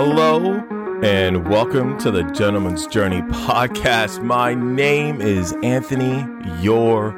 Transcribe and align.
Hello 0.00 0.62
and 1.02 1.48
welcome 1.48 1.98
to 1.98 2.12
the 2.12 2.22
Gentleman's 2.30 2.86
Journey 2.86 3.20
podcast. 3.22 4.22
My 4.22 4.54
name 4.54 5.20
is 5.20 5.56
Anthony, 5.64 6.24
your 6.62 7.10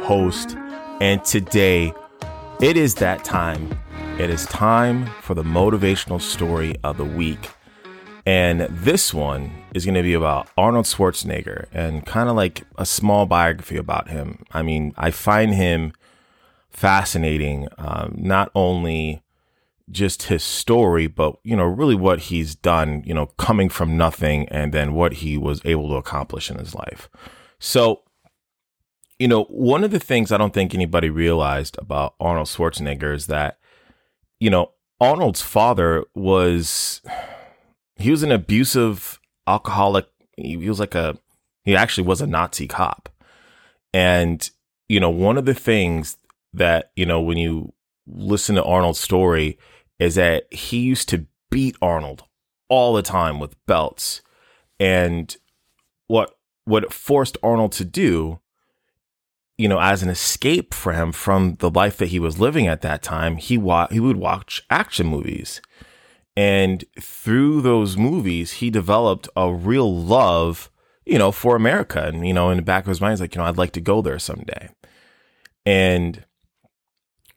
host, 0.00 0.56
and 1.00 1.24
today 1.24 1.94
it 2.60 2.76
is 2.76 2.96
that 2.96 3.22
time. 3.22 3.78
It 4.18 4.30
is 4.30 4.46
time 4.46 5.06
for 5.22 5.34
the 5.34 5.44
motivational 5.44 6.20
story 6.20 6.74
of 6.82 6.96
the 6.96 7.04
week. 7.04 7.50
And 8.26 8.62
this 8.62 9.14
one 9.14 9.52
is 9.72 9.84
going 9.84 9.94
to 9.94 10.02
be 10.02 10.14
about 10.14 10.48
Arnold 10.58 10.86
Schwarzenegger 10.86 11.66
and 11.72 12.04
kind 12.04 12.28
of 12.28 12.34
like 12.34 12.64
a 12.76 12.84
small 12.84 13.26
biography 13.26 13.76
about 13.76 14.08
him. 14.08 14.44
I 14.50 14.62
mean, 14.62 14.92
I 14.96 15.12
find 15.12 15.54
him 15.54 15.92
fascinating, 16.68 17.68
um, 17.78 18.16
not 18.18 18.50
only 18.56 19.22
just 19.90 20.24
his 20.24 20.42
story, 20.42 21.06
but 21.06 21.36
you 21.44 21.56
know, 21.56 21.64
really 21.64 21.94
what 21.94 22.20
he's 22.20 22.54
done, 22.54 23.02
you 23.06 23.14
know, 23.14 23.26
coming 23.26 23.68
from 23.68 23.96
nothing 23.96 24.48
and 24.48 24.72
then 24.72 24.94
what 24.94 25.14
he 25.14 25.36
was 25.36 25.60
able 25.64 25.88
to 25.88 25.96
accomplish 25.96 26.50
in 26.50 26.58
his 26.58 26.74
life. 26.74 27.08
So, 27.58 28.02
you 29.18 29.28
know, 29.28 29.44
one 29.44 29.84
of 29.84 29.90
the 29.90 30.00
things 30.00 30.32
I 30.32 30.38
don't 30.38 30.54
think 30.54 30.74
anybody 30.74 31.10
realized 31.10 31.78
about 31.78 32.14
Arnold 32.18 32.48
Schwarzenegger 32.48 33.14
is 33.14 33.26
that, 33.26 33.58
you 34.40 34.50
know, 34.50 34.72
Arnold's 35.00 35.42
father 35.42 36.04
was 36.14 37.02
he 37.96 38.10
was 38.10 38.22
an 38.22 38.32
abusive 38.32 39.20
alcoholic. 39.46 40.06
He, 40.36 40.56
was 40.56 40.80
like 40.80 40.94
a 40.94 41.16
he 41.64 41.76
actually 41.76 42.06
was 42.06 42.20
a 42.20 42.26
Nazi 42.26 42.66
cop. 42.66 43.08
And, 43.92 44.48
you 44.88 44.98
know, 44.98 45.10
one 45.10 45.38
of 45.38 45.44
the 45.44 45.54
things 45.54 46.16
that, 46.52 46.90
you 46.96 47.06
know, 47.06 47.20
when 47.20 47.38
you 47.38 47.72
listen 48.06 48.56
to 48.56 48.64
Arnold's 48.64 49.00
story 49.00 49.58
is 49.98 50.14
that 50.16 50.52
he 50.52 50.78
used 50.78 51.08
to 51.10 51.26
beat 51.50 51.76
Arnold 51.80 52.24
all 52.68 52.94
the 52.94 53.02
time 53.02 53.38
with 53.38 53.54
belts. 53.66 54.22
And 54.80 55.36
what 56.06 56.36
what 56.64 56.92
forced 56.92 57.36
Arnold 57.42 57.72
to 57.72 57.84
do, 57.84 58.40
you 59.58 59.68
know, 59.68 59.78
as 59.78 60.02
an 60.02 60.08
escape 60.08 60.72
for 60.72 60.92
him 60.92 61.12
from 61.12 61.56
the 61.56 61.70
life 61.70 61.98
that 61.98 62.08
he 62.08 62.18
was 62.18 62.40
living 62.40 62.66
at 62.66 62.80
that 62.82 63.02
time, 63.02 63.36
he 63.36 63.58
wa- 63.58 63.88
he 63.90 64.00
would 64.00 64.16
watch 64.16 64.62
action 64.70 65.06
movies. 65.06 65.60
And 66.36 66.84
through 67.00 67.60
those 67.60 67.96
movies, 67.96 68.54
he 68.54 68.70
developed 68.70 69.28
a 69.36 69.52
real 69.52 69.94
love, 69.94 70.70
you 71.04 71.18
know, 71.18 71.30
for 71.30 71.54
America. 71.54 72.02
And, 72.06 72.26
you 72.26 72.34
know, 72.34 72.50
in 72.50 72.56
the 72.56 72.62
back 72.62 72.84
of 72.84 72.88
his 72.88 73.00
mind, 73.00 73.12
he's 73.12 73.20
like, 73.20 73.34
you 73.34 73.40
know, 73.40 73.46
I'd 73.46 73.58
like 73.58 73.72
to 73.72 73.80
go 73.80 74.02
there 74.02 74.18
someday. 74.18 74.70
And 75.64 76.24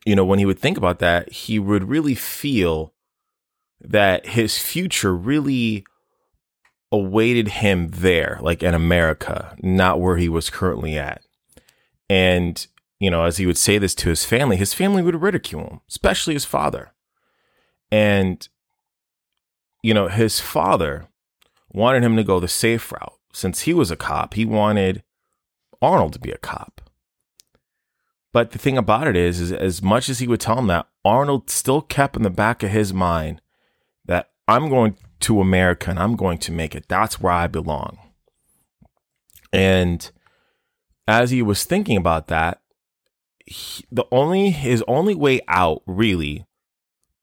you 0.07 0.15
know, 0.15 0.23
when 0.23 0.39
he 0.39 0.45
would 0.45 0.57
think 0.57 0.77
about 0.77 0.99
that, 0.99 1.29
he 1.33 1.59
would 1.59 1.89
really 1.89 2.15
feel 2.15 2.93
that 3.81 4.27
his 4.27 4.57
future 4.57 5.13
really 5.13 5.83
awaited 6.93 7.49
him 7.49 7.89
there, 7.89 8.39
like 8.41 8.63
in 8.63 8.73
America, 8.73 9.53
not 9.61 9.99
where 9.99 10.15
he 10.15 10.29
was 10.29 10.49
currently 10.49 10.97
at. 10.97 11.21
And, 12.09 12.65
you 13.01 13.11
know, 13.11 13.25
as 13.25 13.35
he 13.35 13.45
would 13.45 13.57
say 13.57 13.77
this 13.77 13.93
to 13.95 14.07
his 14.07 14.23
family, 14.23 14.55
his 14.55 14.73
family 14.73 15.03
would 15.03 15.21
ridicule 15.21 15.67
him, 15.67 15.81
especially 15.89 16.35
his 16.35 16.45
father. 16.45 16.93
And, 17.91 18.47
you 19.83 19.93
know, 19.93 20.07
his 20.07 20.39
father 20.39 21.09
wanted 21.69 22.01
him 22.01 22.15
to 22.15 22.23
go 22.23 22.39
the 22.39 22.47
safe 22.47 22.93
route. 22.93 23.19
Since 23.33 23.63
he 23.63 23.73
was 23.73 23.91
a 23.91 23.97
cop, 23.97 24.35
he 24.35 24.45
wanted 24.45 25.03
Arnold 25.81 26.13
to 26.13 26.19
be 26.19 26.31
a 26.31 26.37
cop. 26.37 26.86
But 28.33 28.51
the 28.51 28.59
thing 28.59 28.77
about 28.77 29.07
it 29.07 29.15
is, 29.15 29.39
is 29.39 29.51
as 29.51 29.81
much 29.81 30.09
as 30.09 30.19
he 30.19 30.27
would 30.27 30.41
tell 30.41 30.59
him 30.59 30.67
that, 30.67 30.87
Arnold 31.05 31.49
still 31.49 31.81
kept 31.81 32.15
in 32.15 32.23
the 32.23 32.29
back 32.29 32.61
of 32.63 32.69
his 32.69 32.93
mind 32.93 33.41
that 34.05 34.31
I'm 34.47 34.69
going 34.69 34.97
to 35.21 35.41
America 35.41 35.89
and 35.89 35.99
I'm 35.99 36.15
going 36.15 36.37
to 36.39 36.51
make 36.51 36.75
it. 36.75 36.87
That's 36.87 37.19
where 37.19 37.33
I 37.33 37.47
belong. 37.47 37.97
And 39.53 40.09
as 41.07 41.31
he 41.31 41.41
was 41.41 41.63
thinking 41.63 41.97
about 41.97 42.27
that, 42.27 42.61
he, 43.45 43.85
the 43.91 44.05
only 44.11 44.49
his 44.49 44.83
only 44.87 45.15
way 45.15 45.39
out 45.47 45.81
really 45.85 46.45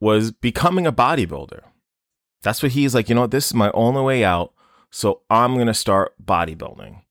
was 0.00 0.32
becoming 0.32 0.86
a 0.86 0.92
bodybuilder. 0.92 1.60
That's 2.42 2.62
what 2.62 2.72
he's 2.72 2.94
like, 2.94 3.08
you 3.08 3.14
know 3.14 3.26
this 3.26 3.46
is 3.46 3.54
my 3.54 3.70
only 3.72 4.02
way 4.02 4.24
out, 4.24 4.52
so 4.90 5.22
I'm 5.30 5.54
going 5.54 5.66
to 5.66 5.74
start 5.74 6.14
bodybuilding. 6.22 7.02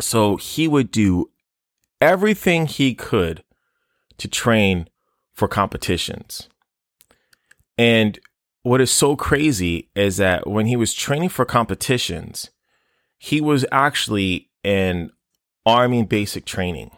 So 0.00 0.36
he 0.36 0.68
would 0.68 0.90
do 0.90 1.30
everything 2.00 2.66
he 2.66 2.94
could 2.94 3.42
to 4.18 4.28
train 4.28 4.88
for 5.32 5.48
competitions. 5.48 6.48
And 7.78 8.18
what 8.62 8.80
is 8.80 8.90
so 8.90 9.16
crazy 9.16 9.90
is 9.94 10.16
that 10.16 10.46
when 10.46 10.66
he 10.66 10.76
was 10.76 10.92
training 10.92 11.28
for 11.28 11.44
competitions, 11.44 12.50
he 13.18 13.40
was 13.40 13.64
actually 13.70 14.50
in 14.64 15.10
army 15.64 16.02
basic 16.02 16.44
training. 16.44 16.90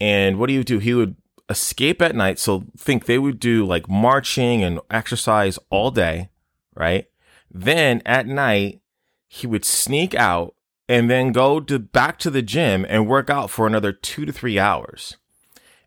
And 0.00 0.38
what 0.38 0.48
do 0.48 0.54
you 0.54 0.64
do? 0.64 0.78
He 0.78 0.94
would 0.94 1.16
escape 1.48 2.00
at 2.00 2.14
night. 2.14 2.38
So 2.38 2.64
think 2.76 3.04
they 3.04 3.18
would 3.18 3.38
do 3.38 3.66
like 3.66 3.88
marching 3.88 4.64
and 4.64 4.80
exercise 4.90 5.58
all 5.68 5.90
day, 5.90 6.30
right? 6.74 7.06
Then 7.50 8.00
at 8.06 8.26
night, 8.26 8.80
he 9.28 9.46
would 9.46 9.64
sneak 9.64 10.14
out 10.14 10.54
and 10.90 11.08
then 11.08 11.30
go 11.30 11.60
to 11.60 11.78
back 11.78 12.18
to 12.18 12.30
the 12.30 12.42
gym 12.42 12.84
and 12.88 13.06
work 13.06 13.30
out 13.30 13.48
for 13.48 13.64
another 13.64 13.92
two 13.92 14.26
to 14.26 14.32
three 14.32 14.58
hours. 14.58 15.16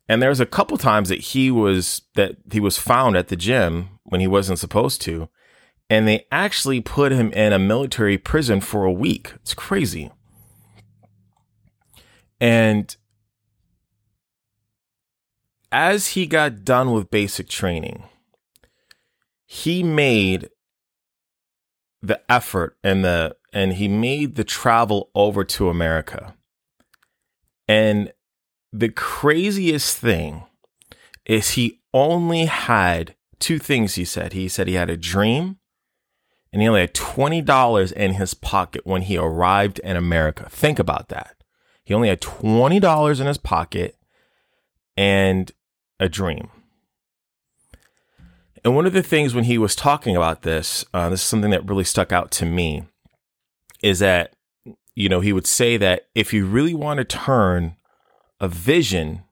And 0.07 0.21
there's 0.21 0.39
a 0.39 0.45
couple 0.45 0.77
times 0.77 1.09
that 1.09 1.19
he 1.19 1.51
was 1.51 2.03
that 2.15 2.37
he 2.49 2.61
was 2.61 2.77
found 2.77 3.17
at 3.17 3.27
the 3.27 3.35
gym 3.35 3.99
when 4.03 4.21
he 4.21 4.27
wasn't 4.27 4.59
supposed 4.59 5.01
to, 5.01 5.27
and 5.89 6.07
they 6.07 6.25
actually 6.31 6.79
put 6.79 7.11
him 7.11 7.33
in 7.33 7.51
a 7.51 7.59
military 7.59 8.17
prison 8.17 8.61
for 8.61 8.85
a 8.85 8.93
week. 8.93 9.33
It's 9.41 9.53
crazy. 9.53 10.09
And 12.39 12.95
as 15.69 16.09
he 16.09 16.25
got 16.25 16.63
done 16.63 16.93
with 16.93 17.11
basic 17.11 17.49
training, 17.49 18.03
he 19.45 19.83
made 19.83 20.49
the 22.01 22.21
effort 22.31 22.77
and 22.85 23.03
the 23.03 23.35
and 23.53 23.73
he 23.73 23.87
made 23.87 24.35
the 24.35 24.43
travel 24.43 25.11
over 25.13 25.43
to 25.43 25.69
America. 25.69 26.35
And 27.67 28.11
the 28.71 28.89
craziest 28.89 29.97
thing 29.97 30.43
is 31.25 31.51
he 31.51 31.81
only 31.93 32.45
had 32.45 33.15
two 33.39 33.59
things 33.59 33.95
he 33.95 34.05
said. 34.05 34.33
He 34.33 34.49
said 34.49 34.67
he 34.67 34.73
had 34.73 34.89
a 34.89 34.97
dream 34.97 35.57
and 36.51 36.61
he 36.61 36.67
only 36.67 36.81
had 36.81 36.93
$20 36.93 37.91
in 37.93 38.13
his 38.13 38.33
pocket 38.33 38.81
when 38.85 39.03
he 39.03 39.17
arrived 39.17 39.79
in 39.79 39.95
America. 39.95 40.47
Think 40.49 40.79
about 40.79 41.09
that. 41.09 41.35
He 41.83 41.93
only 41.93 42.09
had 42.09 42.21
$20 42.21 43.19
in 43.19 43.27
his 43.27 43.37
pocket 43.37 43.97
and 44.97 45.51
a 45.99 46.09
dream. 46.09 46.49
And 48.63 48.75
one 48.75 48.85
of 48.85 48.93
the 48.93 49.03
things 49.03 49.35
when 49.35 49.43
he 49.43 49.57
was 49.57 49.75
talking 49.75 50.15
about 50.15 50.43
this, 50.43 50.85
uh, 50.93 51.09
this 51.09 51.21
is 51.21 51.27
something 51.27 51.51
that 51.51 51.67
really 51.67 51.83
stuck 51.83 52.11
out 52.11 52.31
to 52.31 52.45
me, 52.45 52.83
is 53.83 53.99
that, 53.99 54.35
you 54.95 55.09
know, 55.09 55.19
he 55.19 55.33
would 55.33 55.45
say 55.45 55.77
that 55.77 56.07
if 56.15 56.33
you 56.33 56.47
really 56.47 56.73
want 56.73 56.97
to 56.97 57.03
turn 57.03 57.75
a 58.39 58.47
vision 58.47 59.23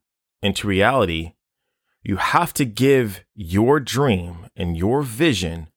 into 0.44 0.68
reality, 0.68 1.34
you 2.04 2.18
have 2.18 2.54
to 2.54 2.66
give 2.66 3.24
your 3.34 3.80
dream 3.80 4.48
and 4.56 4.78
your 4.78 5.02
vision 5.02 5.70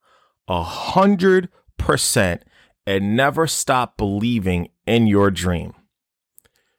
a 0.48 0.62
hundred 0.62 1.48
percent 1.78 2.42
and 2.86 3.16
never 3.16 3.46
stop 3.46 3.96
believing 3.96 4.68
in 4.86 5.06
your 5.06 5.30
dream. 5.30 5.74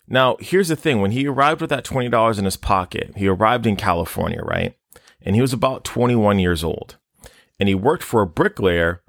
Now, 0.08 0.38
here's 0.40 0.68
the 0.68 0.76
thing 0.76 1.02
when 1.02 1.12
he 1.12 1.28
arrived 1.28 1.62
with 1.62 1.70
that 1.72 1.86
$20 1.86 2.38
in 2.38 2.46
his 2.46 2.58
pocket, 2.58 3.14
he 3.16 3.28
arrived 3.28 3.66
in 3.66 3.76
California, 3.76 4.42
right? 4.44 4.78
And 5.22 5.36
he 5.36 5.42
was 5.42 5.54
about 5.54 5.84
21 5.84 6.38
years 6.38 6.64
old. 6.64 6.98
And 7.60 7.68
he 7.68 7.74
worked 7.74 8.04
for 8.04 8.22
a 8.22 8.28
bricklayer 8.28 9.02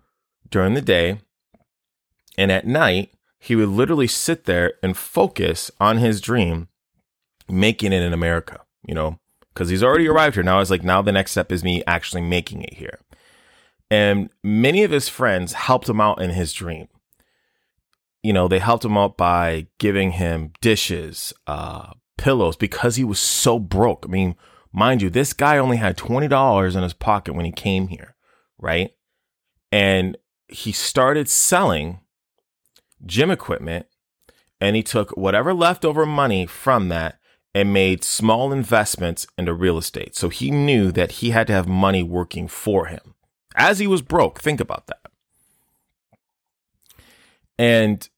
during 0.49 0.75
the 0.75 0.81
day 0.81 1.19
and 2.37 2.53
at 2.53 2.67
night, 2.67 3.13
he 3.39 3.57
would 3.57 3.69
literally 3.69 4.07
sit 4.07 4.45
there 4.45 4.75
and 4.83 4.97
focus 4.97 5.71
on 5.81 5.99
his 5.99 6.21
dream, 6.21 6.69
making 7.49 7.93
it 7.93 8.03
in 8.03 8.13
America, 8.13 8.61
you 8.87 8.95
know, 8.95 9.19
because 9.53 9.69
he's 9.69 9.83
already 9.83 10.09
arrived 10.09 10.35
here. 10.35 10.45
Now 10.45 10.61
it's 10.61 10.71
like, 10.71 10.83
now 10.83 11.03
the 11.03 11.13
next 11.13 11.33
step 11.33 11.53
is 11.53 11.65
me 11.65 11.83
actually 11.87 12.23
making 12.23 12.63
it 12.63 12.75
here. 12.75 12.99
And 13.91 14.31
many 14.43 14.83
of 14.83 14.91
his 14.91 15.09
friends 15.09 15.53
helped 15.53 15.89
him 15.89 16.01
out 16.01 16.21
in 16.21 16.31
his 16.31 16.53
dream. 16.53 16.89
You 18.23 18.33
know, 18.33 18.49
they 18.49 18.59
helped 18.59 18.85
him 18.85 18.99
out 18.99 19.17
by 19.17 19.69
giving 19.79 20.13
him 20.13 20.53
dishes, 20.61 21.33
uh, 21.47 21.93
pillows, 22.19 22.57
because 22.57 22.97
he 22.97 23.05
was 23.05 23.21
so 23.21 23.61
broke. 23.61 24.05
I 24.07 24.11
mean, 24.11 24.35
mind 24.73 25.03
you, 25.03 25.11
this 25.11 25.33
guy 25.33 25.59
only 25.59 25.77
had 25.77 25.97
$20 25.97 26.77
in 26.77 26.83
his 26.83 26.95
pocket 26.95 27.35
when 27.35 27.45
he 27.45 27.53
came 27.53 27.89
here, 27.89 28.17
right? 28.59 28.91
And 29.71 30.17
he 30.49 30.73
started 30.73 31.29
selling 31.29 32.01
gym 33.05 33.31
equipment 33.31 33.87
and 34.61 34.77
he 34.77 34.83
took 34.83 35.17
whatever 35.17 35.53
leftover 35.53 36.07
money 36.07 36.47
from 36.47 36.89
that 36.89 37.19
and 37.55 37.73
made 37.73 38.05
small 38.05 38.53
investments 38.53 39.27
into 39.39 39.53
real 39.55 39.79
estate. 39.79 40.15
So 40.15 40.29
he 40.29 40.51
knew 40.51 40.93
that 40.93 41.13
he 41.13 41.31
had 41.31 41.47
to 41.47 41.53
have 41.53 41.67
money 41.67 42.03
working 42.03 42.49
for 42.49 42.87
him 42.87 43.15
as 43.55 43.79
he 43.79 43.87
was 43.87 44.03
broke. 44.03 44.41
Think 44.41 44.61
about 44.61 44.87
that. 44.87 45.01
And 47.59 48.09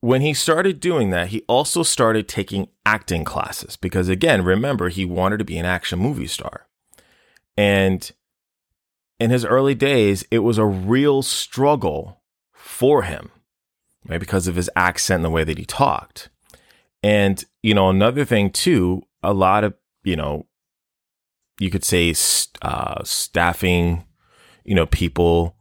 when 0.00 0.20
he 0.20 0.34
started 0.34 0.80
doing 0.80 1.10
that, 1.10 1.28
he 1.28 1.42
also 1.48 1.82
started 1.82 2.28
taking 2.28 2.68
acting 2.86 3.24
classes 3.24 3.76
because, 3.76 4.08
again, 4.08 4.44
remember, 4.44 4.88
he 4.88 5.04
wanted 5.04 5.38
to 5.38 5.44
be 5.44 5.58
an 5.58 5.66
action 5.66 5.98
movie 5.98 6.26
star. 6.26 6.66
And 7.56 8.10
in 9.18 9.30
his 9.30 9.44
early 9.44 9.74
days, 9.74 10.24
it 10.30 10.40
was 10.40 10.58
a 10.58 10.64
real 10.64 11.22
struggle 11.22 12.21
for 12.62 13.02
him, 13.02 13.30
right? 14.06 14.20
Because 14.20 14.46
of 14.46 14.54
his 14.54 14.70
accent 14.76 15.16
and 15.16 15.24
the 15.24 15.30
way 15.30 15.44
that 15.44 15.58
he 15.58 15.64
talked. 15.64 16.30
And, 17.02 17.44
you 17.62 17.74
know, 17.74 17.90
another 17.90 18.24
thing 18.24 18.50
too, 18.50 19.02
a 19.22 19.32
lot 19.32 19.64
of, 19.64 19.74
you 20.04 20.16
know, 20.16 20.46
you 21.58 21.70
could 21.70 21.84
say 21.84 22.14
uh, 22.62 23.02
staffing, 23.04 24.04
you 24.64 24.74
know, 24.74 24.86
people 24.86 25.56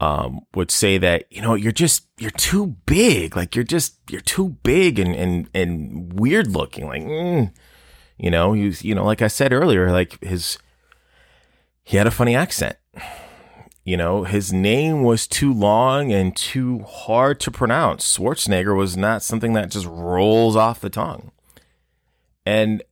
um, 0.00 0.40
would 0.54 0.70
say 0.70 0.98
that, 0.98 1.24
you 1.30 1.40
know, 1.40 1.54
you're 1.54 1.72
just, 1.72 2.06
you're 2.18 2.30
too 2.30 2.76
big. 2.86 3.34
Like 3.34 3.54
you're 3.54 3.64
just, 3.64 3.96
you're 4.10 4.20
too 4.20 4.50
big 4.62 4.98
and, 4.98 5.14
and, 5.14 5.48
and 5.54 6.12
weird 6.12 6.48
looking. 6.48 6.86
Like, 6.86 7.02
mm. 7.02 7.52
you 8.18 8.30
know, 8.30 8.52
he 8.52 8.66
was, 8.66 8.84
you 8.84 8.94
know, 8.94 9.04
like 9.04 9.22
I 9.22 9.28
said 9.28 9.52
earlier, 9.52 9.90
like 9.90 10.22
his, 10.22 10.58
he 11.82 11.96
had 11.96 12.06
a 12.06 12.10
funny 12.10 12.36
accent. 12.36 12.76
You 13.84 13.96
know, 13.96 14.22
his 14.22 14.52
name 14.52 15.02
was 15.02 15.26
too 15.26 15.52
long 15.52 16.12
and 16.12 16.36
too 16.36 16.80
hard 16.80 17.40
to 17.40 17.50
pronounce. 17.50 18.16
Schwarzenegger 18.16 18.76
was 18.76 18.96
not 18.96 19.22
something 19.22 19.54
that 19.54 19.70
just 19.70 19.86
rolls 19.86 20.54
off 20.54 20.80
the 20.80 20.90
tongue. 20.90 21.32
And 22.46 22.82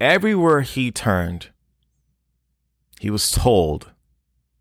everywhere 0.00 0.60
he 0.60 0.92
turned, 0.92 1.48
he 3.00 3.10
was 3.10 3.30
told 3.30 3.90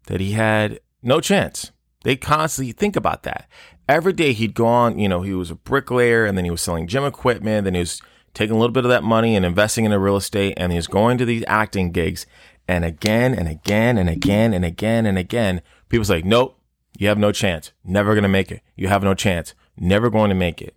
that 0.07 0.19
he 0.19 0.31
had 0.31 0.79
no 1.03 1.19
chance. 1.21 1.71
They 2.03 2.15
constantly 2.15 2.71
think 2.71 2.95
about 2.95 3.23
that. 3.23 3.47
Every 3.87 4.13
day 4.13 4.33
he'd 4.33 4.55
go 4.55 4.65
on, 4.65 4.97
you 4.97 5.07
know, 5.07 5.21
he 5.21 5.33
was 5.33 5.51
a 5.51 5.55
bricklayer 5.55 6.25
and 6.25 6.37
then 6.37 6.45
he 6.45 6.51
was 6.51 6.61
selling 6.61 6.87
gym 6.87 7.03
equipment, 7.03 7.65
then 7.65 7.75
he 7.75 7.81
was 7.81 8.01
taking 8.33 8.55
a 8.55 8.59
little 8.59 8.73
bit 8.73 8.85
of 8.85 8.89
that 8.89 9.03
money 9.03 9.35
and 9.35 9.45
investing 9.45 9.85
in 9.85 9.93
real 9.93 10.15
estate 10.15 10.53
and 10.57 10.71
he 10.71 10.77
was 10.77 10.87
going 10.87 11.17
to 11.17 11.25
these 11.25 11.43
acting 11.47 11.91
gigs 11.91 12.25
and 12.67 12.83
again 12.83 13.33
and 13.33 13.47
again 13.47 13.97
and 13.97 14.09
again 14.09 14.53
and 14.53 14.65
again 14.65 15.05
and 15.05 15.17
again, 15.17 15.61
people's 15.89 16.09
like, 16.09 16.25
nope, 16.25 16.59
you 16.97 17.07
have 17.07 17.17
no 17.17 17.31
chance. 17.31 17.71
Never 17.83 18.13
going 18.13 18.23
to 18.23 18.29
make 18.29 18.51
it. 18.51 18.61
You 18.75 18.87
have 18.87 19.03
no 19.03 19.13
chance. 19.13 19.53
Never 19.77 20.09
going 20.09 20.29
to 20.29 20.35
make 20.35 20.61
it. 20.61 20.75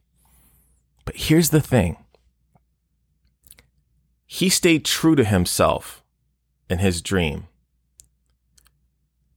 But 1.04 1.16
here's 1.16 1.50
the 1.50 1.60
thing. 1.60 1.96
He 4.26 4.48
stayed 4.48 4.84
true 4.84 5.16
to 5.16 5.24
himself 5.24 6.04
and 6.68 6.80
his 6.80 7.02
dream. 7.02 7.48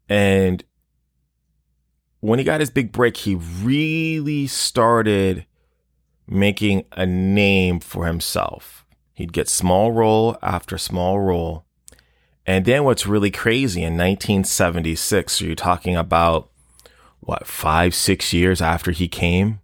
And 0.07 0.63
when 2.19 2.37
he 2.37 2.45
got 2.45 2.59
his 2.59 2.69
big 2.69 2.91
break, 2.91 3.17
he 3.17 3.35
really 3.35 4.45
started 4.45 5.45
making 6.27 6.85
a 6.91 7.05
name 7.05 7.79
for 7.79 8.05
himself. 8.05 8.85
He'd 9.13 9.33
get 9.33 9.49
small 9.49 9.91
role 9.91 10.37
after 10.41 10.77
small 10.77 11.19
role. 11.19 11.62
And 12.45 12.65
then 12.65 12.83
what's 12.83 13.07
really 13.07 13.31
crazy 13.31 13.81
in 13.81 13.93
1976, 13.93 15.33
so 15.33 15.45
you're 15.45 15.55
talking 15.55 15.95
about 15.95 16.49
what, 17.21 17.47
five, 17.47 17.95
six 17.95 18.33
years 18.33 18.61
after 18.61 18.91
he 18.91 19.07
came 19.07 19.59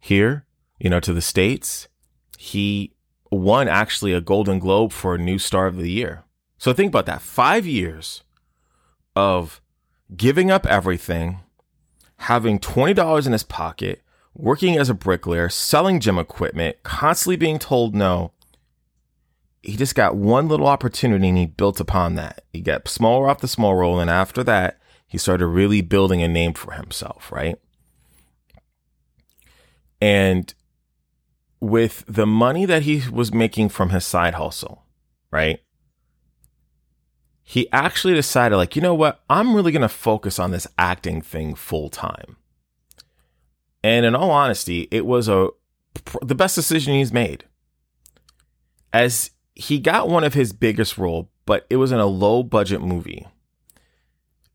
here, 0.00 0.44
you 0.78 0.90
know, 0.90 1.00
to 1.00 1.12
the 1.12 1.22
States, 1.22 1.88
he 2.36 2.92
won 3.30 3.68
actually 3.68 4.12
a 4.12 4.20
Golden 4.20 4.58
Globe 4.58 4.92
for 4.92 5.14
a 5.14 5.18
new 5.18 5.38
star 5.38 5.66
of 5.66 5.76
the 5.76 5.90
year. 5.90 6.24
So 6.58 6.72
think 6.72 6.90
about 6.90 7.06
that. 7.06 7.22
Five 7.22 7.66
years 7.66 8.22
of 9.14 9.60
giving 10.16 10.50
up 10.50 10.66
everything, 10.66 11.40
having 12.18 12.58
$20 12.58 13.26
in 13.26 13.32
his 13.32 13.42
pocket, 13.42 14.02
working 14.34 14.76
as 14.76 14.90
a 14.90 14.94
bricklayer, 14.94 15.48
selling 15.48 16.00
gym 16.00 16.18
equipment, 16.18 16.82
constantly 16.82 17.36
being 17.36 17.58
told 17.58 17.94
no, 17.94 18.32
he 19.66 19.76
just 19.76 19.96
got 19.96 20.14
one 20.14 20.46
little 20.46 20.68
opportunity 20.68 21.28
and 21.28 21.36
he 21.36 21.46
built 21.46 21.80
upon 21.80 22.14
that. 22.14 22.44
He 22.52 22.60
got 22.60 22.86
smaller 22.86 23.28
off 23.28 23.40
the 23.40 23.48
small 23.48 23.74
role. 23.74 23.98
And 23.98 24.08
after 24.08 24.44
that, 24.44 24.78
he 25.08 25.18
started 25.18 25.48
really 25.48 25.80
building 25.80 26.22
a 26.22 26.28
name 26.28 26.54
for 26.54 26.72
himself, 26.72 27.32
right? 27.32 27.56
And 30.00 30.54
with 31.60 32.04
the 32.06 32.26
money 32.26 32.64
that 32.64 32.82
he 32.82 33.02
was 33.10 33.34
making 33.34 33.70
from 33.70 33.90
his 33.90 34.04
side 34.04 34.34
hustle, 34.34 34.84
right? 35.32 35.60
He 37.42 37.70
actually 37.72 38.14
decided, 38.14 38.56
like, 38.56 38.76
you 38.76 38.82
know 38.82 38.94
what? 38.94 39.24
I'm 39.28 39.54
really 39.54 39.72
going 39.72 39.82
to 39.82 39.88
focus 39.88 40.38
on 40.38 40.52
this 40.52 40.68
acting 40.78 41.22
thing 41.22 41.56
full 41.56 41.88
time. 41.88 42.36
And 43.82 44.06
in 44.06 44.14
all 44.14 44.30
honesty, 44.30 44.86
it 44.92 45.06
was 45.06 45.28
a 45.28 45.48
the 46.22 46.34
best 46.34 46.54
decision 46.54 46.94
he's 46.94 47.12
made. 47.12 47.44
As 48.92 49.30
he 49.56 49.78
got 49.80 50.08
one 50.08 50.22
of 50.22 50.34
his 50.34 50.52
biggest 50.52 50.98
role, 50.98 51.30
but 51.46 51.66
it 51.70 51.76
was 51.76 51.90
in 51.90 51.98
a 51.98 52.06
low 52.06 52.42
budget 52.42 52.82
movie. 52.82 53.26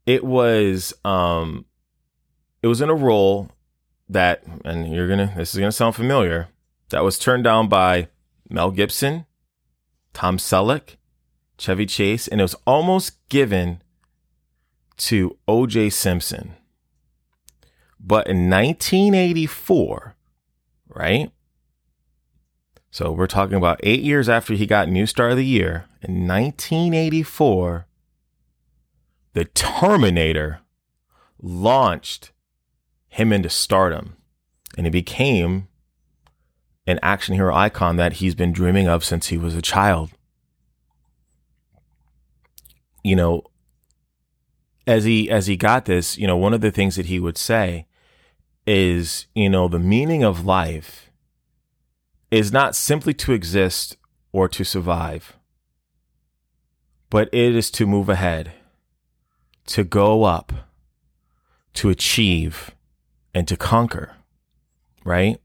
It 0.06 0.24
was 0.24 0.94
um 1.04 1.66
it 2.62 2.68
was 2.68 2.82
in 2.82 2.90
a 2.90 2.96
role 2.96 3.50
that 4.08 4.44
and 4.64 4.94
you're 4.94 5.08
going 5.08 5.28
to 5.28 5.34
this 5.36 5.54
is 5.54 5.60
going 5.60 5.70
to 5.70 5.76
sound 5.76 5.96
familiar 5.96 6.50
that 6.90 7.04
was 7.04 7.18
turned 7.18 7.44
down 7.44 7.68
by 7.68 8.10
Mel 8.50 8.70
Gibson, 8.70 9.26
Tom 10.14 10.38
Selleck, 10.38 10.98
Chevy 11.58 11.86
Chase, 11.86 12.28
and 12.28 12.40
it 12.40 12.44
was 12.44 12.56
almost 12.68 13.18
given 13.30 13.82
to 14.98 15.38
OJ 15.48 15.92
Simpson. 15.94 16.54
But 18.00 18.28
in 18.28 18.50
1984, 18.50 20.16
right? 20.90 21.32
So 22.92 23.14
we're 23.14 23.28
talking 23.28 23.56
about 23.56 23.80
eight 23.84 24.02
years 24.02 24.28
after 24.28 24.54
he 24.54 24.66
got 24.66 24.90
New 24.90 25.06
Star 25.06 25.30
of 25.30 25.38
the 25.38 25.46
Year. 25.46 25.86
In 26.02 26.28
1984, 26.28 27.88
the 29.34 29.46
Terminator 29.46 30.60
launched 31.42 32.34
him 33.08 33.32
into 33.32 33.50
stardom 33.50 34.18
and 34.78 34.86
he 34.86 34.92
became 34.92 35.70
an 36.86 37.00
action 37.02 37.36
hero 37.36 37.56
icon 37.56 37.96
that 37.96 38.14
he's 38.14 38.36
been 38.36 38.52
dreaming 38.52 38.90
of 38.90 39.06
since 39.06 39.28
he 39.28 39.38
was 39.38 39.56
a 39.56 39.62
child. 39.62 40.12
You 43.04 43.16
know, 43.16 43.44
as 44.86 45.06
he 45.06 45.30
as 45.30 45.48
he 45.48 45.56
got 45.56 45.86
this, 45.86 46.18
you 46.18 46.28
know, 46.28 46.36
one 46.36 46.54
of 46.54 46.62
the 46.62 46.72
things 46.72 46.98
that 46.98 47.06
he 47.06 47.20
would 47.20 47.38
say 47.38 47.88
is, 48.68 49.28
you 49.34 49.50
know, 49.50 49.70
the 49.70 49.80
meaning 49.80 50.24
of 50.24 50.46
life 50.46 51.11
is 52.32 52.54
not 52.54 52.76
simply 52.76 53.14
to 53.14 53.34
exist 53.34 53.98
or 54.32 54.48
to 54.48 54.64
survive, 54.64 55.36
but 57.10 57.28
it 57.34 57.54
is 57.54 57.70
to 57.70 57.86
move 57.86 58.08
ahead, 58.08 58.54
to 59.66 59.84
go 59.84 60.24
up, 60.24 60.54
to 61.74 61.90
achieve, 61.90 62.72
and 63.34 63.48
to 63.50 63.58
conquer, 63.58 64.16
right? 65.04 65.40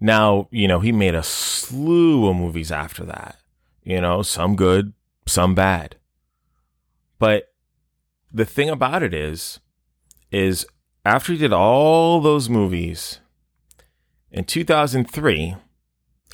Now, 0.00 0.48
you 0.50 0.66
know, 0.66 0.80
he 0.80 0.90
made 0.90 1.14
a 1.14 1.22
slew 1.22 2.28
of 2.28 2.36
movies 2.36 2.72
after 2.72 3.04
that, 3.04 3.36
you 3.84 4.00
know, 4.00 4.22
some 4.22 4.56
good, 4.56 4.94
some 5.26 5.54
bad. 5.54 5.96
But 7.18 7.52
the 8.32 8.46
thing 8.46 8.70
about 8.70 9.02
it 9.02 9.12
is, 9.12 9.60
is 10.32 10.66
after 11.04 11.32
he 11.32 11.38
did 11.38 11.52
all 11.52 12.20
those 12.20 12.48
movies, 12.48 13.20
in 14.32 14.44
2003, 14.44 15.56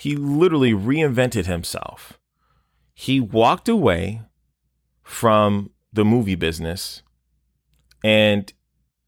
he 0.01 0.17
literally 0.17 0.73
reinvented 0.73 1.47
himself. 1.47 2.19
He 2.95 3.21
walked 3.21 3.69
away 3.69 4.23
from 5.03 5.71
the 5.93 6.05
movie 6.05 6.37
business 6.37 7.03
and 8.05 8.53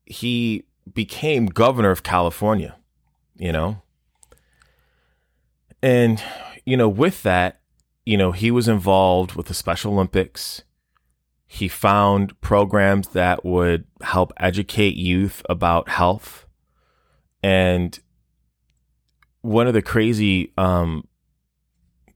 he 0.04 0.64
became 0.92 1.46
governor 1.46 1.90
of 1.90 2.02
California, 2.02 2.76
you 3.36 3.52
know? 3.52 3.82
And, 5.82 6.22
you 6.64 6.76
know, 6.76 6.88
with 6.88 7.22
that, 7.22 7.60
you 8.04 8.16
know, 8.16 8.32
he 8.32 8.50
was 8.50 8.66
involved 8.66 9.34
with 9.34 9.46
the 9.46 9.54
Special 9.54 9.92
Olympics. 9.92 10.62
He 11.46 11.68
found 11.68 12.38
programs 12.40 13.08
that 13.08 13.44
would 13.44 13.84
help 14.02 14.32
educate 14.38 14.96
youth 14.96 15.42
about 15.48 15.88
health. 15.88 16.46
And 17.42 17.98
one 19.42 19.66
of 19.66 19.74
the 19.74 19.82
crazy 19.82 20.52
um, 20.58 21.06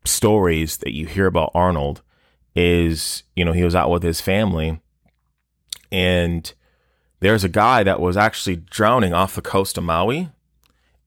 stories 0.05 0.79
that 0.79 0.93
you 0.93 1.07
hear 1.07 1.27
about 1.27 1.51
Arnold 1.55 2.03
is, 2.55 3.23
you 3.35 3.45
know, 3.45 3.53
he 3.53 3.65
was 3.65 3.75
out 3.75 3.91
with 3.91 4.03
his 4.03 4.21
family 4.21 4.81
and 5.91 6.53
there's 7.21 7.45
a 7.45 7.49
guy 7.49 7.83
that 7.83 8.01
was 8.01 8.17
actually 8.17 8.57
drowning 8.57 9.13
off 9.13 9.35
the 9.35 9.43
coast 9.43 9.79
of 9.79 9.85
Maui 9.85 10.29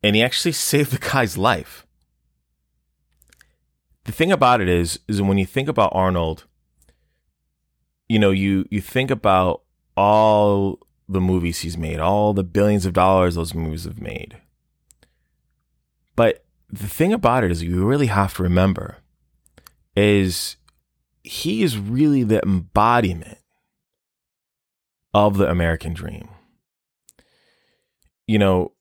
and 0.01 0.15
he 0.15 0.24
actually 0.24 0.51
saved 0.53 0.91
the 0.91 0.97
guy's 0.97 1.38
life. 1.38 1.86
The 4.05 4.12
thing 4.12 4.31
about 4.31 4.62
it 4.62 4.69
is, 4.69 5.00
is 5.07 5.21
when 5.21 5.38
you 5.38 5.45
think 5.45 5.67
about 5.67 5.91
Arnold, 5.93 6.45
you 8.07 8.19
know, 8.19 8.31
you 8.31 8.65
you 8.71 8.79
think 8.79 9.12
about 9.12 9.63
all 9.97 10.79
the 11.09 11.19
movies 11.19 11.59
he's 11.59 11.77
made, 11.77 12.00
all 12.00 12.33
the 12.33 12.43
billions 12.43 12.86
of 12.86 12.93
dollars 12.93 13.36
those 13.36 13.53
movies 13.53 13.83
have 13.83 14.01
made. 14.01 14.38
But 16.17 16.43
the 16.69 16.88
thing 16.88 17.13
about 17.13 17.45
it 17.45 17.51
is 17.51 17.63
you 17.63 17.86
really 17.86 18.07
have 18.07 18.33
to 18.36 18.43
remember 18.43 18.97
is 19.95 20.57
he 21.24 21.63
is 21.63 21.77
really 21.77 22.24
the 22.24 22.41
embodiment 22.43 23.38
of 25.13 25.38
the 25.38 25.50
American 25.50 25.93
dream. 25.93 26.27
You 28.27 28.39
know, 28.39 28.74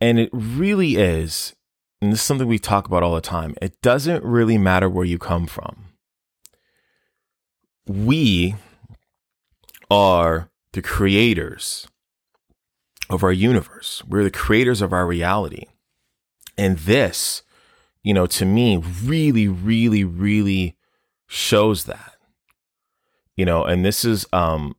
and 0.00 0.18
it 0.18 0.30
really 0.32 0.96
is, 0.96 1.54
and 2.00 2.12
this 2.12 2.20
is 2.20 2.26
something 2.26 2.48
we 2.48 2.58
talk 2.58 2.86
about 2.86 3.02
all 3.02 3.14
the 3.14 3.20
time, 3.20 3.54
it 3.60 3.80
doesn't 3.82 4.24
really 4.24 4.56
matter 4.56 4.88
where 4.88 5.04
you 5.04 5.18
come 5.18 5.46
from. 5.46 5.86
We 7.86 8.54
are 9.90 10.48
the 10.72 10.82
creators 10.82 11.86
of 13.08 13.22
our 13.22 13.32
universe. 13.32 14.02
We're 14.06 14.24
the 14.24 14.30
creators 14.30 14.82
of 14.82 14.92
our 14.92 15.06
reality. 15.06 15.66
And 16.58 16.78
this, 16.78 17.42
you 18.02 18.14
know, 18.14 18.26
to 18.26 18.44
me, 18.44 18.76
really, 18.76 19.48
really, 19.48 20.04
really 20.04 20.76
shows 21.26 21.84
that. 21.84 22.14
You 23.36 23.44
know, 23.44 23.64
and 23.64 23.84
this 23.84 24.04
is 24.04 24.26
um 24.32 24.76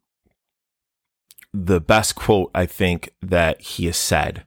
the 1.53 1.79
best 1.79 2.15
quote 2.15 2.51
I 2.53 2.65
think 2.65 3.09
that 3.21 3.61
he 3.61 3.85
has 3.85 3.97
said. 3.97 4.45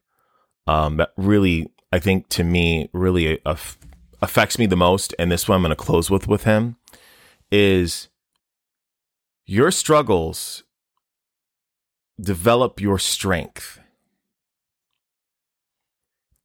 Um 0.67 0.97
that 0.97 1.13
really 1.17 1.71
I 1.93 1.99
think 1.99 2.29
to 2.31 2.45
me 2.45 2.89
really 2.93 3.41
aff- 3.47 3.79
affects 4.23 4.59
me 4.59 4.67
the 4.67 4.77
most 4.77 5.15
and 5.19 5.31
this 5.31 5.49
one 5.49 5.57
I'm 5.57 5.63
going 5.63 5.71
to 5.71 5.77
close 5.77 6.11
with 6.11 6.29
with 6.29 6.45
him 6.45 6.77
is 7.51 8.09
your 9.47 9.71
struggles 9.71 10.63
develop 12.21 12.81
your 12.81 12.99
strength. 12.99 13.81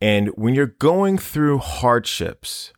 And 0.02 0.30
when 0.36 0.56
you're 0.56 0.68
going 0.68 1.18
through 1.18 1.60
hardships 1.60 2.74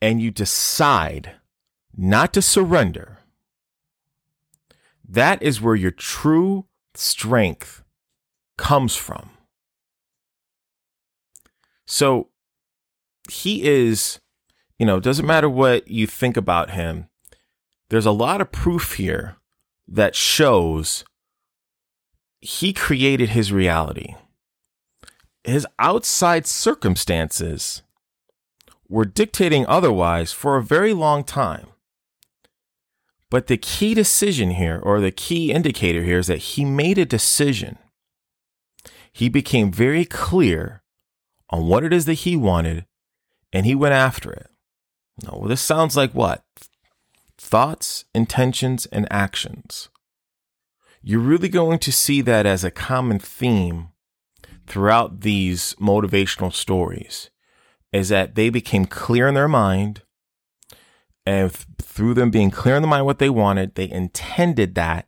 and 0.00 0.20
you 0.20 0.30
decide 0.30 1.32
not 1.96 2.32
to 2.34 2.42
surrender, 2.42 3.18
that 5.08 5.42
is 5.42 5.60
where 5.60 5.74
your 5.74 5.90
true 5.90 6.66
strength 6.94 7.82
comes 8.56 8.96
from. 8.96 9.30
So 11.86 12.28
he 13.30 13.64
is, 13.64 14.20
you 14.78 14.84
know, 14.84 15.00
doesn't 15.00 15.26
matter 15.26 15.48
what 15.48 15.88
you 15.88 16.06
think 16.06 16.36
about 16.36 16.70
him, 16.70 17.08
there's 17.88 18.06
a 18.06 18.10
lot 18.10 18.40
of 18.40 18.52
proof 18.52 18.94
here 18.94 19.37
that 19.88 20.14
shows 20.14 21.04
he 22.40 22.72
created 22.72 23.30
his 23.30 23.52
reality. 23.52 24.14
His 25.44 25.66
outside 25.78 26.46
circumstances 26.46 27.82
were 28.88 29.04
dictating 29.04 29.66
otherwise 29.66 30.32
for 30.32 30.56
a 30.56 30.62
very 30.62 30.92
long 30.92 31.24
time. 31.24 31.68
But 33.30 33.46
the 33.46 33.56
key 33.56 33.94
decision 33.94 34.52
here, 34.52 34.80
or 34.82 35.00
the 35.00 35.10
key 35.10 35.52
indicator 35.52 36.02
here, 36.02 36.18
is 36.18 36.28
that 36.28 36.38
he 36.38 36.64
made 36.64 36.96
a 36.96 37.04
decision. 37.04 37.78
He 39.12 39.28
became 39.28 39.70
very 39.70 40.04
clear 40.04 40.82
on 41.50 41.66
what 41.66 41.84
it 41.84 41.92
is 41.92 42.04
that 42.06 42.14
he 42.14 42.36
wanted, 42.36 42.86
and 43.52 43.66
he 43.66 43.74
went 43.74 43.94
after 43.94 44.32
it. 44.32 44.50
Now, 45.22 45.42
this 45.46 45.60
sounds 45.60 45.96
like 45.96 46.12
what? 46.12 46.42
Thoughts, 47.38 48.04
intentions, 48.14 48.86
and 48.86 49.06
actions. 49.10 49.88
You're 51.02 51.20
really 51.20 51.48
going 51.48 51.78
to 51.80 51.92
see 51.92 52.20
that 52.22 52.44
as 52.44 52.64
a 52.64 52.70
common 52.70 53.18
theme 53.18 53.88
throughout 54.66 55.20
these 55.20 55.74
motivational 55.80 56.52
stories 56.52 57.30
is 57.92 58.10
that 58.10 58.34
they 58.34 58.50
became 58.50 58.84
clear 58.84 59.28
in 59.28 59.34
their 59.34 59.48
mind 59.48 60.02
and 61.24 61.52
through 61.80 62.14
them 62.14 62.30
being 62.30 62.50
clear 62.50 62.76
in 62.76 62.82
the 62.82 62.88
mind 62.88 63.06
what 63.06 63.18
they 63.18 63.30
wanted, 63.30 63.74
they 63.74 63.90
intended 63.90 64.74
that 64.74 65.06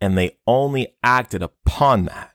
and 0.00 0.16
they 0.16 0.36
only 0.46 0.96
acted 1.02 1.42
upon 1.42 2.04
that. 2.06 2.34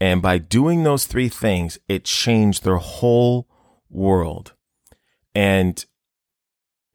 And 0.00 0.20
by 0.20 0.38
doing 0.38 0.82
those 0.82 1.06
three 1.06 1.28
things, 1.28 1.78
it 1.88 2.04
changed 2.04 2.62
their 2.62 2.76
whole 2.76 3.48
world. 3.88 4.52
And 5.34 5.84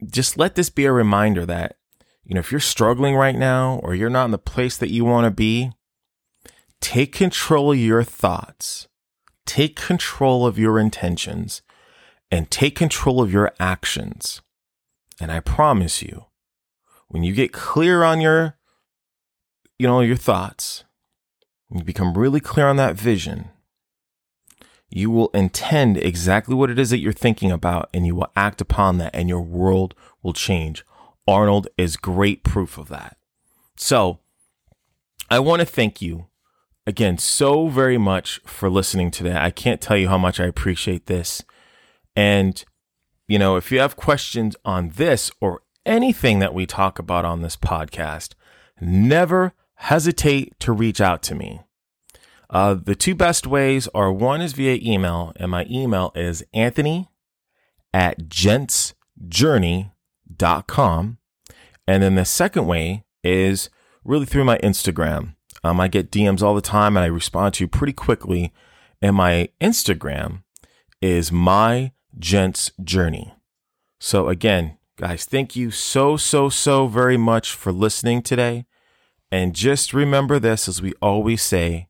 just 0.09 0.37
let 0.37 0.55
this 0.55 0.69
be 0.69 0.85
a 0.85 0.91
reminder 0.91 1.45
that, 1.45 1.77
you 2.23 2.33
know, 2.33 2.39
if 2.39 2.51
you're 2.51 2.59
struggling 2.59 3.15
right 3.15 3.35
now 3.35 3.79
or 3.83 3.93
you're 3.93 4.09
not 4.09 4.25
in 4.25 4.31
the 4.31 4.37
place 4.37 4.77
that 4.77 4.91
you 4.91 5.05
want 5.05 5.25
to 5.25 5.31
be, 5.31 5.71
take 6.79 7.13
control 7.13 7.71
of 7.71 7.77
your 7.77 8.03
thoughts, 8.03 8.87
take 9.45 9.75
control 9.75 10.45
of 10.47 10.57
your 10.57 10.79
intentions, 10.79 11.61
and 12.31 12.49
take 12.49 12.75
control 12.75 13.21
of 13.21 13.31
your 13.31 13.51
actions. 13.59 14.41
And 15.19 15.31
I 15.31 15.39
promise 15.39 16.01
you, 16.01 16.25
when 17.09 17.23
you 17.23 17.33
get 17.33 17.51
clear 17.51 18.03
on 18.03 18.21
your, 18.21 18.57
you 19.77 19.87
know, 19.87 20.01
your 20.01 20.15
thoughts, 20.15 20.83
you 21.69 21.83
become 21.83 22.17
really 22.17 22.39
clear 22.39 22.67
on 22.67 22.77
that 22.77 22.95
vision, 22.95 23.50
you 24.91 25.09
will 25.09 25.29
intend 25.29 25.97
exactly 25.97 26.53
what 26.53 26.69
it 26.69 26.77
is 26.77 26.89
that 26.89 26.99
you're 26.99 27.13
thinking 27.13 27.51
about 27.51 27.89
and 27.93 28.05
you 28.05 28.13
will 28.13 28.31
act 28.35 28.59
upon 28.59 28.97
that 28.97 29.15
and 29.15 29.29
your 29.29 29.41
world 29.41 29.95
will 30.21 30.33
change. 30.33 30.85
Arnold 31.27 31.67
is 31.77 31.95
great 31.95 32.43
proof 32.43 32.77
of 32.77 32.89
that. 32.89 33.17
So 33.77 34.19
I 35.29 35.39
want 35.39 35.61
to 35.61 35.65
thank 35.65 36.01
you 36.01 36.27
again 36.85 37.17
so 37.17 37.67
very 37.67 37.97
much 37.97 38.41
for 38.45 38.69
listening 38.69 39.11
today. 39.11 39.37
I 39.37 39.49
can't 39.49 39.79
tell 39.79 39.95
you 39.95 40.09
how 40.09 40.17
much 40.17 40.39
I 40.41 40.45
appreciate 40.45 41.05
this. 41.05 41.41
And, 42.15 42.63
you 43.27 43.39
know, 43.39 43.55
if 43.55 43.71
you 43.71 43.79
have 43.79 43.95
questions 43.95 44.57
on 44.65 44.89
this 44.89 45.31
or 45.39 45.61
anything 45.85 46.39
that 46.39 46.53
we 46.53 46.65
talk 46.65 46.99
about 46.99 47.23
on 47.23 47.41
this 47.41 47.55
podcast, 47.55 48.33
never 48.81 49.53
hesitate 49.75 50.59
to 50.59 50.73
reach 50.73 50.99
out 50.99 51.23
to 51.23 51.35
me. 51.35 51.61
Uh, 52.51 52.73
the 52.73 52.95
two 52.95 53.15
best 53.15 53.47
ways 53.47 53.87
are 53.93 54.11
one 54.11 54.41
is 54.41 54.51
via 54.53 54.77
email, 54.81 55.31
and 55.37 55.49
my 55.49 55.65
email 55.69 56.11
is 56.15 56.43
anthony 56.53 57.07
at 57.93 58.27
gentsjourney.com. 58.27 61.17
And 61.87 62.03
then 62.03 62.15
the 62.15 62.25
second 62.25 62.67
way 62.67 63.05
is 63.23 63.69
really 64.03 64.25
through 64.25 64.43
my 64.43 64.57
Instagram. 64.59 65.35
Um, 65.63 65.79
I 65.79 65.87
get 65.87 66.11
DMs 66.11 66.41
all 66.41 66.55
the 66.55 66.61
time 66.61 66.97
and 66.97 67.03
I 67.03 67.07
respond 67.07 67.53
to 67.55 67.63
you 67.63 67.67
pretty 67.67 67.93
quickly. 67.93 68.53
And 69.01 69.15
my 69.15 69.49
Instagram 69.59 70.43
is 71.01 71.31
my 71.31 71.91
gents 72.17 72.71
journey. 72.83 73.33
So 73.99 74.29
again, 74.29 74.77
guys, 74.97 75.25
thank 75.25 75.55
you 75.55 75.71
so, 75.71 76.17
so, 76.17 76.49
so 76.49 76.87
very 76.87 77.17
much 77.17 77.53
for 77.53 77.71
listening 77.71 78.21
today. 78.21 78.65
And 79.31 79.55
just 79.55 79.93
remember 79.93 80.39
this, 80.39 80.67
as 80.67 80.81
we 80.81 80.93
always 81.01 81.41
say, 81.41 81.87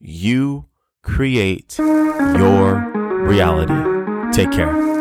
you 0.00 0.66
create 1.02 1.78
your 1.78 2.76
reality. 3.26 4.32
Take 4.32 4.52
care. 4.52 4.95